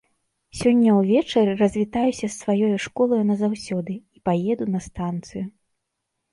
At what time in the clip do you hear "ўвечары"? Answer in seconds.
0.99-1.51